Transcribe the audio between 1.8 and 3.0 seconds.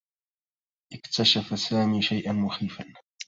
شيئا مخيفا